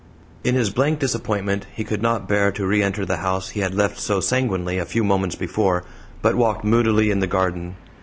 In 0.43 0.55
his 0.55 0.71
blank 0.71 0.97
disappointment 0.97 1.67
he 1.75 1.83
could 1.83 2.01
not 2.01 2.27
bear 2.27 2.51
to 2.53 2.65
re 2.65 2.81
enter 2.81 3.05
the 3.05 3.17
house 3.17 3.49
he 3.49 3.59
had 3.59 3.75
left 3.75 3.99
so 3.99 4.19
sanguinely 4.19 4.79
a 4.79 4.83
few 4.85 5.03
moments 5.03 5.35
before, 5.35 5.83
but 6.23 6.33
walked 6.33 6.63
moodily 6.63 7.11
in 7.11 7.19
the 7.19 7.27
garden. 7.27 7.75